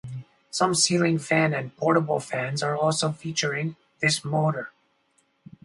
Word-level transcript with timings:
Some 0.49 0.73
ceiling 0.73 1.19
fan 1.19 1.53
and 1.53 1.77
portable 1.77 2.19
fans 2.19 2.63
are 2.63 2.75
also 2.75 3.11
featuring 3.11 3.75
this 3.99 4.25
motor. 4.25 4.71